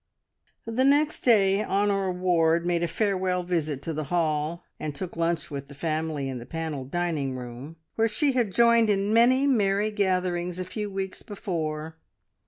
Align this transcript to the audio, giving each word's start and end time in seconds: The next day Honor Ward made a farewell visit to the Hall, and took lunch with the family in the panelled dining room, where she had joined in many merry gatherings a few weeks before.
The 0.65 0.83
next 0.83 1.19
day 1.19 1.63
Honor 1.63 2.11
Ward 2.11 2.65
made 2.65 2.81
a 2.81 2.87
farewell 2.87 3.43
visit 3.43 3.83
to 3.83 3.93
the 3.93 4.05
Hall, 4.05 4.63
and 4.79 4.95
took 4.95 5.15
lunch 5.15 5.51
with 5.51 5.67
the 5.67 5.75
family 5.75 6.27
in 6.27 6.39
the 6.39 6.45
panelled 6.47 6.89
dining 6.89 7.35
room, 7.35 7.75
where 7.97 8.07
she 8.07 8.31
had 8.31 8.51
joined 8.51 8.89
in 8.89 9.13
many 9.13 9.45
merry 9.45 9.91
gatherings 9.91 10.57
a 10.57 10.65
few 10.65 10.89
weeks 10.89 11.21
before. 11.21 11.97